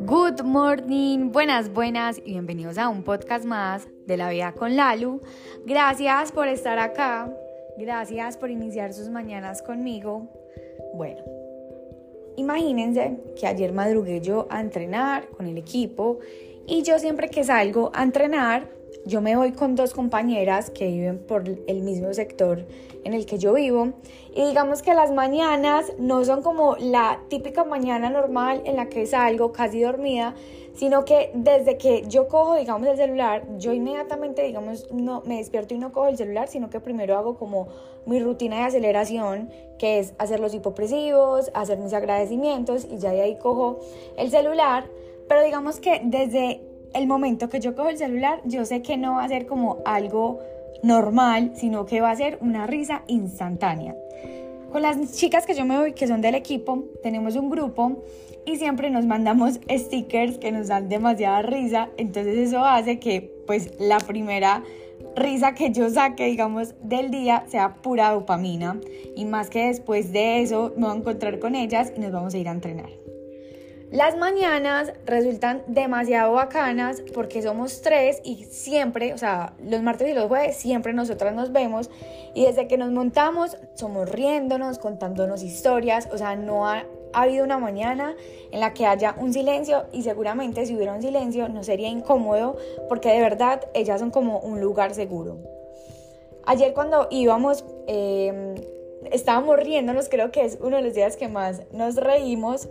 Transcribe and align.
Good 0.00 0.42
morning, 0.42 1.32
buenas, 1.32 1.70
buenas 1.72 2.18
y 2.24 2.30
bienvenidos 2.32 2.78
a 2.78 2.88
un 2.88 3.02
podcast 3.02 3.44
más 3.44 3.86
de 4.06 4.16
la 4.16 4.30
vida 4.30 4.52
con 4.52 4.74
Lalu. 4.76 5.20
Gracias 5.66 6.32
por 6.32 6.48
estar 6.48 6.78
acá, 6.78 7.30
gracias 7.76 8.38
por 8.38 8.50
iniciar 8.50 8.94
sus 8.94 9.10
mañanas 9.10 9.60
conmigo. 9.60 10.28
Bueno, 10.94 11.22
imagínense 12.36 13.18
que 13.38 13.46
ayer 13.46 13.72
madrugué 13.72 14.22
yo 14.22 14.46
a 14.48 14.62
entrenar 14.62 15.28
con 15.28 15.46
el 15.46 15.58
equipo 15.58 16.20
y 16.66 16.84
yo 16.84 16.98
siempre 16.98 17.28
que 17.28 17.44
salgo 17.44 17.90
a 17.92 18.02
entrenar 18.02 18.75
yo 19.04 19.20
me 19.20 19.36
voy 19.36 19.52
con 19.52 19.76
dos 19.76 19.94
compañeras 19.94 20.70
que 20.70 20.88
viven 20.88 21.18
por 21.18 21.44
el 21.66 21.82
mismo 21.82 22.12
sector 22.12 22.66
en 23.04 23.14
el 23.14 23.24
que 23.24 23.38
yo 23.38 23.52
vivo 23.54 23.92
y 24.34 24.44
digamos 24.44 24.82
que 24.82 24.94
las 24.94 25.12
mañanas 25.12 25.92
no 25.98 26.24
son 26.24 26.42
como 26.42 26.76
la 26.76 27.20
típica 27.28 27.64
mañana 27.64 28.10
normal 28.10 28.62
en 28.64 28.76
la 28.76 28.88
que 28.88 29.06
salgo 29.06 29.52
casi 29.52 29.80
dormida, 29.80 30.34
sino 30.74 31.04
que 31.04 31.30
desde 31.34 31.78
que 31.78 32.04
yo 32.08 32.28
cojo, 32.28 32.56
digamos, 32.56 32.88
el 32.88 32.96
celular, 32.96 33.44
yo 33.58 33.72
inmediatamente, 33.72 34.42
digamos, 34.42 34.90
no 34.92 35.22
me 35.24 35.38
despierto 35.38 35.74
y 35.74 35.78
no 35.78 35.92
cojo 35.92 36.08
el 36.08 36.16
celular, 36.16 36.48
sino 36.48 36.68
que 36.68 36.80
primero 36.80 37.16
hago 37.16 37.36
como 37.36 37.68
mi 38.04 38.20
rutina 38.20 38.56
de 38.56 38.62
aceleración, 38.62 39.50
que 39.78 40.00
es 40.00 40.14
hacer 40.18 40.40
los 40.40 40.52
hipopresivos, 40.52 41.50
hacer 41.54 41.78
mis 41.78 41.92
agradecimientos 41.92 42.86
y 42.90 42.98
ya 42.98 43.12
de 43.12 43.22
ahí 43.22 43.38
cojo 43.38 43.80
el 44.18 44.30
celular. 44.30 44.90
Pero 45.28 45.42
digamos 45.42 45.80
que 45.80 46.00
desde 46.04 46.60
el 46.94 47.06
momento 47.06 47.48
que 47.48 47.60
yo 47.60 47.74
cojo 47.74 47.88
el 47.88 47.98
celular, 47.98 48.40
yo 48.44 48.64
sé 48.64 48.82
que 48.82 48.96
no 48.96 49.14
va 49.14 49.24
a 49.24 49.28
ser 49.28 49.46
como 49.46 49.78
algo 49.84 50.40
normal, 50.82 51.52
sino 51.54 51.86
que 51.86 52.00
va 52.00 52.10
a 52.10 52.16
ser 52.16 52.38
una 52.40 52.66
risa 52.66 53.02
instantánea. 53.06 53.94
Con 54.72 54.82
las 54.82 55.12
chicas 55.16 55.46
que 55.46 55.54
yo 55.54 55.64
me 55.64 55.78
voy, 55.78 55.92
que 55.92 56.06
son 56.06 56.20
del 56.20 56.34
equipo, 56.34 56.84
tenemos 57.02 57.36
un 57.36 57.50
grupo 57.50 58.02
y 58.44 58.56
siempre 58.56 58.90
nos 58.90 59.06
mandamos 59.06 59.60
stickers 59.70 60.38
que 60.38 60.52
nos 60.52 60.68
dan 60.68 60.88
demasiada 60.88 61.42
risa, 61.42 61.90
entonces 61.96 62.36
eso 62.36 62.64
hace 62.64 62.98
que 62.98 63.32
pues 63.46 63.70
la 63.78 63.98
primera 63.98 64.62
risa 65.14 65.54
que 65.54 65.72
yo 65.72 65.88
saque, 65.88 66.26
digamos, 66.26 66.74
del 66.82 67.10
día 67.10 67.44
sea 67.48 67.74
pura 67.74 68.10
dopamina 68.10 68.78
y 69.14 69.24
más 69.24 69.50
que 69.50 69.68
después 69.68 70.12
de 70.12 70.42
eso 70.42 70.72
me 70.76 70.86
voy 70.86 70.96
a 70.96 70.98
encontrar 70.98 71.38
con 71.38 71.54
ellas 71.54 71.92
y 71.96 72.00
nos 72.00 72.12
vamos 72.12 72.34
a 72.34 72.38
ir 72.38 72.48
a 72.48 72.52
entrenar. 72.52 73.05
Las 73.92 74.16
mañanas 74.16 74.92
resultan 75.04 75.62
demasiado 75.68 76.32
bacanas 76.32 77.04
porque 77.14 77.40
somos 77.40 77.82
tres 77.82 78.20
y 78.24 78.44
siempre, 78.44 79.14
o 79.14 79.18
sea, 79.18 79.54
los 79.62 79.80
martes 79.80 80.08
y 80.08 80.12
los 80.12 80.26
jueves, 80.26 80.56
siempre 80.56 80.92
nosotras 80.92 81.34
nos 81.34 81.52
vemos 81.52 81.88
y 82.34 82.46
desde 82.46 82.66
que 82.66 82.78
nos 82.78 82.90
montamos 82.90 83.56
somos 83.74 84.10
riéndonos, 84.10 84.80
contándonos 84.80 85.44
historias, 85.44 86.08
o 86.12 86.18
sea, 86.18 86.34
no 86.34 86.68
ha, 86.68 86.84
habido 87.12 87.44
una 87.44 87.58
mañana 87.58 88.16
en 88.50 88.60
la 88.60 88.74
que 88.74 88.86
haya 88.86 89.14
un 89.18 89.32
silencio 89.32 89.86
y 89.92 90.02
seguramente 90.02 90.66
si 90.66 90.74
hubiera 90.74 90.92
un 90.92 91.00
silencio 91.00 91.48
no 91.48 91.62
sería 91.62 91.88
incómodo 91.88 92.56
porque 92.88 93.10
de 93.10 93.20
verdad 93.20 93.62
ellas 93.72 94.00
son 94.00 94.10
como 94.10 94.40
un 94.40 94.60
lugar 94.60 94.94
seguro. 94.94 95.38
Ayer 96.44 96.74
cuando 96.74 97.06
íbamos... 97.10 97.64
Eh, 97.86 98.54
estábamos 99.12 99.56
riéndonos, 99.58 100.08
creo 100.08 100.30
que 100.32 100.44
es 100.44 100.58
uno 100.60 100.76
de 100.76 100.82
los 100.82 100.94
días 100.94 101.16
que 101.16 101.28
más 101.28 101.62
nos 101.72 101.96
reímos 101.96 102.68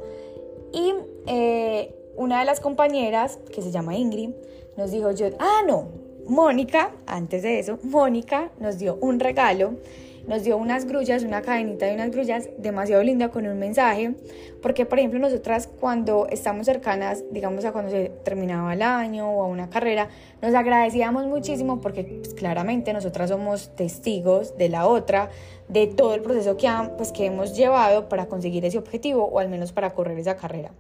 y 0.75 0.93
eh, 1.25 1.95
una 2.17 2.39
de 2.39 2.45
las 2.45 2.59
compañeras, 2.59 3.39
que 3.53 3.61
se 3.61 3.71
llama 3.71 3.95
Ingrid, 3.95 4.31
nos 4.77 4.91
dijo 4.91 5.09
yo, 5.11 5.27
ah, 5.39 5.61
no, 5.65 5.87
Mónica, 6.27 6.91
antes 7.07 7.43
de 7.43 7.59
eso, 7.59 7.79
Mónica 7.81 8.51
nos 8.59 8.77
dio 8.77 8.97
un 8.99 9.19
regalo, 9.19 9.75
nos 10.27 10.43
dio 10.43 10.57
unas 10.57 10.85
grullas, 10.85 11.23
una 11.23 11.41
cadenita 11.41 11.85
de 11.85 11.93
unas 11.93 12.11
grullas 12.11 12.49
demasiado 12.57 13.03
linda 13.03 13.29
con 13.29 13.45
un 13.47 13.59
mensaje, 13.59 14.15
porque 14.61 14.85
por 14.85 14.99
ejemplo 14.99 15.19
nosotras 15.19 15.67
cuando 15.79 16.27
estamos 16.29 16.65
cercanas, 16.65 17.23
digamos 17.31 17.65
a 17.65 17.71
cuando 17.71 17.91
se 17.91 18.11
terminaba 18.23 18.73
el 18.73 18.81
año 18.81 19.29
o 19.29 19.43
a 19.43 19.47
una 19.47 19.69
carrera, 19.69 20.09
nos 20.41 20.53
agradecíamos 20.53 21.25
muchísimo 21.27 21.81
porque 21.81 22.03
pues, 22.03 22.33
claramente 22.33 22.94
nosotras 22.94 23.29
somos 23.29 23.75
testigos 23.75 24.57
de 24.57 24.69
la 24.69 24.88
otra, 24.88 25.29
de 25.67 25.88
todo 25.88 26.16
el 26.16 26.22
proceso 26.22 26.57
que, 26.57 26.69
pues, 26.97 27.11
que 27.11 27.25
hemos 27.25 27.55
llevado 27.55 28.09
para 28.09 28.27
conseguir 28.27 28.66
ese 28.66 28.77
objetivo 28.77 29.25
o 29.25 29.39
al 29.39 29.50
menos 29.50 29.71
para 29.71 29.91
correr 29.91 30.17
esa 30.17 30.35
carrera. 30.35 30.71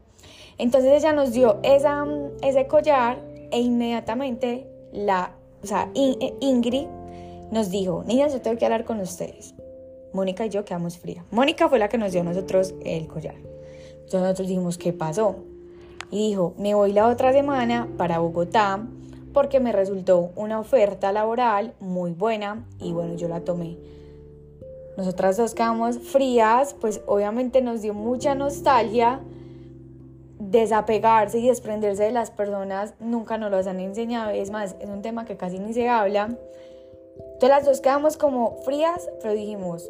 Entonces 0.57 0.93
ella 0.93 1.13
nos 1.13 1.33
dio 1.33 1.59
esa, 1.63 2.05
ese 2.41 2.67
collar 2.67 3.19
e 3.51 3.59
inmediatamente 3.59 4.67
la, 4.91 5.35
o 5.61 5.67
sea, 5.67 5.89
eh, 5.95 6.33
Ingrid 6.39 6.87
nos 7.51 7.69
dijo, 7.69 8.03
niñas, 8.05 8.33
yo 8.33 8.41
tengo 8.41 8.57
que 8.57 8.65
hablar 8.65 8.85
con 8.85 8.99
ustedes. 8.99 9.55
Mónica 10.13 10.45
y 10.45 10.49
yo 10.49 10.63
quedamos 10.65 10.97
frías. 10.97 11.25
Mónica 11.31 11.67
fue 11.69 11.79
la 11.79 11.89
que 11.89 11.97
nos 11.97 12.11
dio 12.11 12.21
a 12.21 12.23
nosotros 12.23 12.73
el 12.83 13.07
collar. 13.07 13.35
Entonces 13.35 14.21
nosotros 14.21 14.47
dijimos, 14.47 14.77
¿qué 14.77 14.93
pasó? 14.93 15.35
Y 16.11 16.29
dijo, 16.29 16.53
me 16.57 16.73
voy 16.73 16.93
la 16.93 17.07
otra 17.07 17.33
semana 17.33 17.89
para 17.97 18.19
Bogotá 18.19 18.87
porque 19.33 19.59
me 19.59 19.73
resultó 19.73 20.31
una 20.37 20.59
oferta 20.59 21.11
laboral 21.11 21.73
muy 21.81 22.13
buena 22.13 22.65
y 22.79 22.93
bueno, 22.93 23.15
yo 23.15 23.27
la 23.27 23.41
tomé. 23.41 23.77
Nosotras 24.97 25.35
dos 25.35 25.53
quedamos 25.53 25.99
frías, 25.99 26.73
pues 26.79 27.01
obviamente 27.05 27.61
nos 27.61 27.81
dio 27.81 27.93
mucha 27.93 28.33
nostalgia. 28.33 29.19
Desapegarse 30.39 31.39
y 31.39 31.47
desprenderse 31.47 32.03
de 32.03 32.11
las 32.11 32.31
personas 32.31 32.93
nunca 32.99 33.37
nos 33.37 33.51
lo 33.51 33.57
han 33.57 33.79
enseñado. 33.81 34.29
Es 34.29 34.51
más, 34.51 34.77
es 34.79 34.87
un 34.87 35.01
tema 35.01 35.25
que 35.25 35.35
casi 35.35 35.59
ni 35.59 35.73
se 35.73 35.89
habla. 35.89 36.37
Entonces 37.35 37.49
las 37.49 37.65
dos 37.65 37.81
quedamos 37.81 38.17
como 38.17 38.57
frías, 38.63 39.09
pero 39.21 39.33
dijimos, 39.33 39.89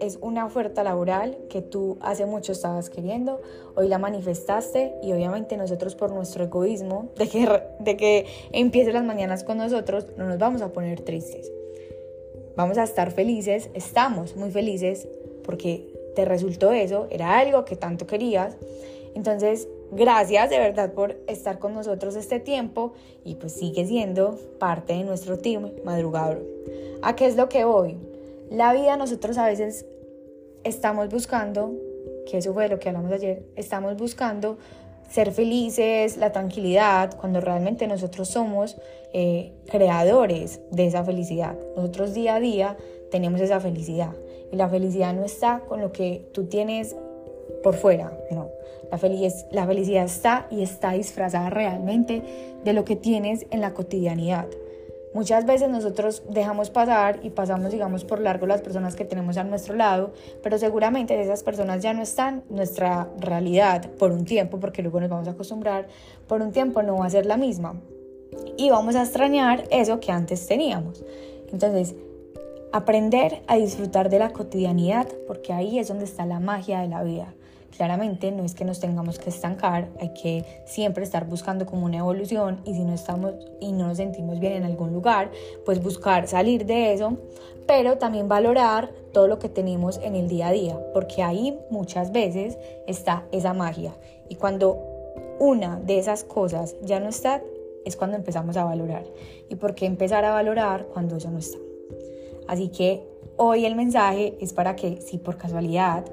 es 0.00 0.18
una 0.20 0.44
oferta 0.44 0.82
laboral 0.82 1.38
que 1.48 1.62
tú 1.62 1.98
hace 2.00 2.26
mucho 2.26 2.52
estabas 2.52 2.90
queriendo, 2.90 3.40
hoy 3.76 3.88
la 3.88 3.98
manifestaste 3.98 4.94
y 5.02 5.12
obviamente 5.12 5.56
nosotros 5.56 5.94
por 5.94 6.12
nuestro 6.12 6.44
egoísmo 6.44 7.10
de 7.16 7.28
que, 7.28 7.62
de 7.80 7.96
que 7.96 8.26
empiece 8.52 8.92
las 8.92 9.04
mañanas 9.04 9.44
con 9.44 9.58
nosotros, 9.58 10.06
no 10.16 10.26
nos 10.26 10.38
vamos 10.38 10.62
a 10.62 10.72
poner 10.72 11.00
tristes 11.00 11.50
vamos 12.56 12.78
a 12.78 12.84
estar 12.84 13.12
felices, 13.12 13.70
estamos 13.74 14.34
muy 14.34 14.50
felices 14.50 15.06
porque 15.44 15.92
te 16.16 16.24
resultó 16.24 16.72
eso, 16.72 17.06
era 17.10 17.38
algo 17.38 17.64
que 17.64 17.76
tanto 17.76 18.06
querías. 18.06 18.56
Entonces, 19.14 19.68
gracias 19.92 20.50
de 20.50 20.58
verdad 20.58 20.92
por 20.92 21.16
estar 21.26 21.58
con 21.58 21.74
nosotros 21.74 22.16
este 22.16 22.40
tiempo 22.40 22.92
y 23.24 23.36
pues 23.36 23.52
sigue 23.52 23.86
siendo 23.86 24.38
parte 24.58 24.94
de 24.94 25.04
nuestro 25.04 25.38
team 25.38 25.72
madrugador. 25.84 26.42
¿A 27.02 27.16
qué 27.16 27.26
es 27.26 27.36
lo 27.36 27.48
que 27.48 27.64
voy? 27.64 27.96
La 28.50 28.72
vida 28.72 28.96
nosotros 28.96 29.38
a 29.38 29.46
veces 29.46 29.86
estamos 30.64 31.08
buscando, 31.08 31.72
que 32.30 32.38
eso 32.38 32.52
fue 32.52 32.68
lo 32.68 32.78
que 32.78 32.88
hablamos 32.88 33.12
ayer, 33.12 33.44
estamos 33.56 33.96
buscando 33.96 34.58
ser 35.10 35.32
felices, 35.32 36.16
la 36.16 36.32
tranquilidad, 36.32 37.16
cuando 37.18 37.40
realmente 37.40 37.86
nosotros 37.86 38.28
somos 38.28 38.76
eh, 39.12 39.52
creadores 39.70 40.60
de 40.70 40.86
esa 40.86 41.04
felicidad. 41.04 41.56
Nosotros 41.76 42.14
día 42.14 42.36
a 42.36 42.40
día 42.40 42.76
tenemos 43.10 43.40
esa 43.40 43.60
felicidad 43.60 44.12
y 44.52 44.56
la 44.56 44.68
felicidad 44.68 45.14
no 45.14 45.24
está 45.24 45.60
con 45.68 45.80
lo 45.80 45.92
que 45.92 46.28
tú 46.32 46.46
tienes 46.46 46.96
por 47.62 47.74
fuera, 47.74 48.12
no. 48.30 48.50
La, 48.90 48.98
la 49.50 49.66
felicidad 49.66 50.04
está 50.04 50.46
y 50.50 50.62
está 50.62 50.92
disfrazada 50.92 51.50
realmente 51.50 52.22
de 52.64 52.72
lo 52.72 52.84
que 52.84 52.96
tienes 52.96 53.46
en 53.50 53.60
la 53.60 53.74
cotidianidad. 53.74 54.46
Muchas 55.16 55.46
veces 55.46 55.70
nosotros 55.70 56.22
dejamos 56.28 56.68
pasar 56.68 57.20
y 57.22 57.30
pasamos, 57.30 57.72
digamos, 57.72 58.04
por 58.04 58.20
largo 58.20 58.46
las 58.46 58.60
personas 58.60 58.96
que 58.96 59.06
tenemos 59.06 59.38
a 59.38 59.44
nuestro 59.44 59.74
lado, 59.74 60.12
pero 60.42 60.58
seguramente 60.58 61.18
esas 61.18 61.42
personas 61.42 61.82
ya 61.82 61.94
no 61.94 62.02
están 62.02 62.44
nuestra 62.50 63.08
realidad 63.18 63.90
por 63.98 64.12
un 64.12 64.26
tiempo, 64.26 64.60
porque 64.60 64.82
luego 64.82 65.00
nos 65.00 65.08
vamos 65.08 65.26
a 65.26 65.30
acostumbrar, 65.30 65.86
por 66.28 66.42
un 66.42 66.52
tiempo 66.52 66.82
no 66.82 66.98
va 66.98 67.06
a 67.06 67.10
ser 67.10 67.24
la 67.24 67.38
misma. 67.38 67.80
Y 68.58 68.68
vamos 68.68 68.94
a 68.94 69.04
extrañar 69.04 69.64
eso 69.70 70.00
que 70.00 70.12
antes 70.12 70.46
teníamos. 70.46 71.02
Entonces, 71.50 71.94
aprender 72.76 73.42
a 73.46 73.56
disfrutar 73.56 74.10
de 74.10 74.18
la 74.18 74.34
cotidianidad, 74.34 75.08
porque 75.26 75.54
ahí 75.54 75.78
es 75.78 75.88
donde 75.88 76.04
está 76.04 76.26
la 76.26 76.40
magia 76.40 76.80
de 76.80 76.88
la 76.88 77.02
vida. 77.02 77.32
Claramente 77.74 78.30
no 78.32 78.44
es 78.44 78.54
que 78.54 78.66
nos 78.66 78.80
tengamos 78.80 79.18
que 79.18 79.30
estancar, 79.30 79.88
hay 79.98 80.10
que 80.10 80.44
siempre 80.66 81.02
estar 81.02 81.26
buscando 81.26 81.64
como 81.64 81.86
una 81.86 81.98
evolución 81.98 82.60
y 82.66 82.74
si 82.74 82.84
no 82.84 82.92
estamos 82.92 83.32
y 83.60 83.72
no 83.72 83.88
nos 83.88 83.96
sentimos 83.96 84.40
bien 84.40 84.52
en 84.52 84.64
algún 84.64 84.92
lugar, 84.92 85.30
pues 85.64 85.82
buscar 85.82 86.28
salir 86.28 86.66
de 86.66 86.92
eso, 86.92 87.16
pero 87.66 87.96
también 87.96 88.28
valorar 88.28 88.90
todo 89.14 89.26
lo 89.26 89.38
que 89.38 89.48
tenemos 89.48 89.98
en 90.02 90.14
el 90.14 90.28
día 90.28 90.48
a 90.48 90.52
día, 90.52 90.78
porque 90.92 91.22
ahí 91.22 91.58
muchas 91.70 92.12
veces 92.12 92.58
está 92.86 93.24
esa 93.32 93.54
magia 93.54 93.94
y 94.28 94.34
cuando 94.34 94.78
una 95.38 95.80
de 95.80 95.98
esas 95.98 96.24
cosas 96.24 96.76
ya 96.82 97.00
no 97.00 97.08
está, 97.08 97.42
es 97.86 97.96
cuando 97.96 98.16
empezamos 98.16 98.56
a 98.58 98.64
valorar. 98.64 99.04
¿Y 99.48 99.54
por 99.54 99.74
qué 99.74 99.86
empezar 99.86 100.26
a 100.26 100.32
valorar 100.32 100.86
cuando 100.92 101.16
eso 101.16 101.30
no 101.30 101.38
está? 101.38 101.58
Así 102.48 102.68
que 102.68 103.06
hoy 103.36 103.66
el 103.66 103.76
mensaje 103.76 104.36
es 104.40 104.52
para 104.52 104.76
que 104.76 105.00
si 105.00 105.18
por 105.18 105.36
casualidad 105.36 106.04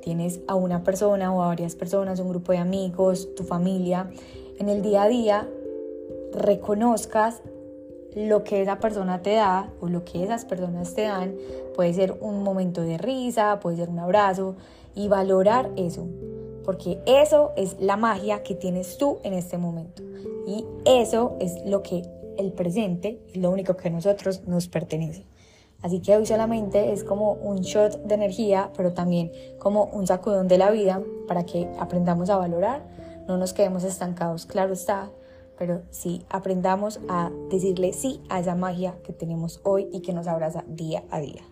tienes 0.00 0.40
a 0.48 0.54
una 0.54 0.82
persona 0.82 1.32
o 1.32 1.42
a 1.42 1.48
varias 1.48 1.76
personas, 1.76 2.20
un 2.20 2.28
grupo 2.28 2.52
de 2.52 2.58
amigos, 2.58 3.34
tu 3.34 3.44
familia, 3.44 4.10
en 4.58 4.68
el 4.68 4.82
día 4.82 5.04
a 5.04 5.08
día 5.08 5.48
reconozcas 6.32 7.42
lo 8.14 8.44
que 8.44 8.60
esa 8.60 8.78
persona 8.78 9.22
te 9.22 9.34
da 9.34 9.72
o 9.80 9.88
lo 9.88 10.04
que 10.04 10.22
esas 10.22 10.44
personas 10.44 10.94
te 10.94 11.02
dan 11.02 11.34
puede 11.74 11.94
ser 11.94 12.16
un 12.20 12.42
momento 12.42 12.82
de 12.82 12.98
risa, 12.98 13.58
puede 13.60 13.76
ser 13.76 13.88
un 13.88 13.98
abrazo 13.98 14.56
y 14.94 15.08
valorar 15.08 15.70
eso, 15.76 16.06
porque 16.64 16.98
eso 17.06 17.52
es 17.56 17.76
la 17.80 17.96
magia 17.96 18.42
que 18.42 18.54
tienes 18.54 18.98
tú 18.98 19.18
en 19.22 19.32
este 19.32 19.56
momento 19.56 20.02
y 20.46 20.66
eso 20.84 21.36
es 21.40 21.64
lo 21.64 21.82
que 21.82 22.02
el 22.36 22.52
presente 22.52 23.20
es 23.28 23.36
lo 23.36 23.50
único 23.50 23.76
que 23.76 23.88
a 23.88 23.90
nosotros 23.90 24.42
nos 24.46 24.68
pertenece. 24.68 25.24
Así 25.82 26.00
que 26.00 26.16
hoy 26.16 26.24
solamente 26.26 26.92
es 26.92 27.04
como 27.04 27.32
un 27.32 27.60
shot 27.60 28.04
de 28.04 28.14
energía, 28.14 28.70
pero 28.76 28.92
también 28.92 29.32
como 29.58 29.84
un 29.86 30.06
sacudón 30.06 30.48
de 30.48 30.58
la 30.58 30.70
vida 30.70 31.02
para 31.26 31.44
que 31.44 31.68
aprendamos 31.78 32.30
a 32.30 32.36
valorar, 32.36 32.82
no 33.26 33.36
nos 33.36 33.52
quedemos 33.52 33.84
estancados, 33.84 34.46
claro 34.46 34.72
está, 34.72 35.10
pero 35.58 35.82
sí 35.90 36.24
aprendamos 36.28 37.00
a 37.08 37.30
decirle 37.50 37.92
sí 37.92 38.20
a 38.28 38.40
esa 38.40 38.54
magia 38.54 38.94
que 39.04 39.12
tenemos 39.12 39.60
hoy 39.64 39.88
y 39.92 40.00
que 40.00 40.12
nos 40.12 40.26
abraza 40.26 40.64
día 40.66 41.02
a 41.10 41.20
día. 41.20 41.42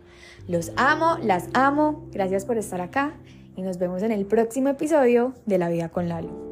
Los 0.46 0.72
amo, 0.76 1.16
las 1.22 1.48
amo, 1.54 2.06
gracias 2.10 2.44
por 2.44 2.56
estar 2.56 2.80
acá 2.80 3.14
y 3.56 3.62
nos 3.62 3.78
vemos 3.78 4.02
en 4.02 4.12
el 4.12 4.26
próximo 4.26 4.68
episodio 4.68 5.34
de 5.46 5.58
La 5.58 5.68
Vida 5.68 5.90
con 5.90 6.08
Lalo. 6.08 6.49